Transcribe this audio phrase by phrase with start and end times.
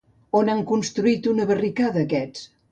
[0.39, 2.47] On han construït una barricada aquests?